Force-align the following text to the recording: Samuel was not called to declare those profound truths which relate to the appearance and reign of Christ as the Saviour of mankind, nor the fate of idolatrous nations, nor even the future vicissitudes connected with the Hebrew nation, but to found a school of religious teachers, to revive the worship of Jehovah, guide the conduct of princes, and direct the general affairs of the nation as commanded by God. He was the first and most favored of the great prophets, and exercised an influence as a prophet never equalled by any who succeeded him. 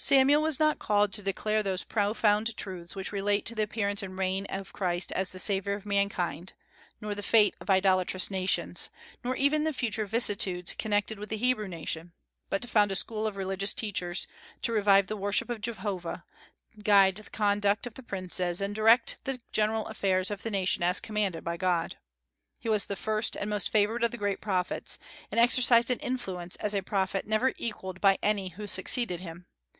Samuel 0.00 0.42
was 0.42 0.60
not 0.60 0.78
called 0.78 1.12
to 1.14 1.24
declare 1.24 1.60
those 1.60 1.82
profound 1.82 2.56
truths 2.56 2.94
which 2.94 3.10
relate 3.10 3.44
to 3.46 3.56
the 3.56 3.64
appearance 3.64 4.00
and 4.00 4.16
reign 4.16 4.46
of 4.48 4.72
Christ 4.72 5.10
as 5.10 5.32
the 5.32 5.40
Saviour 5.40 5.74
of 5.74 5.84
mankind, 5.84 6.52
nor 7.00 7.16
the 7.16 7.20
fate 7.24 7.56
of 7.58 7.68
idolatrous 7.68 8.30
nations, 8.30 8.90
nor 9.24 9.34
even 9.34 9.64
the 9.64 9.72
future 9.72 10.06
vicissitudes 10.06 10.74
connected 10.74 11.18
with 11.18 11.30
the 11.30 11.36
Hebrew 11.36 11.66
nation, 11.66 12.12
but 12.48 12.62
to 12.62 12.68
found 12.68 12.92
a 12.92 12.94
school 12.94 13.26
of 13.26 13.36
religious 13.36 13.74
teachers, 13.74 14.28
to 14.62 14.70
revive 14.70 15.08
the 15.08 15.16
worship 15.16 15.50
of 15.50 15.60
Jehovah, 15.60 16.24
guide 16.84 17.16
the 17.16 17.28
conduct 17.28 17.84
of 17.84 17.94
princes, 18.06 18.60
and 18.60 18.76
direct 18.76 19.16
the 19.24 19.40
general 19.50 19.84
affairs 19.88 20.30
of 20.30 20.44
the 20.44 20.50
nation 20.52 20.84
as 20.84 21.00
commanded 21.00 21.42
by 21.42 21.56
God. 21.56 21.96
He 22.60 22.68
was 22.68 22.86
the 22.86 22.94
first 22.94 23.34
and 23.36 23.50
most 23.50 23.68
favored 23.68 24.04
of 24.04 24.12
the 24.12 24.16
great 24.16 24.40
prophets, 24.40 25.00
and 25.32 25.40
exercised 25.40 25.90
an 25.90 25.98
influence 25.98 26.54
as 26.54 26.72
a 26.72 26.82
prophet 26.84 27.26
never 27.26 27.52
equalled 27.58 28.00
by 28.00 28.16
any 28.22 28.50
who 28.50 28.68
succeeded 28.68 29.22
him. 29.22 29.46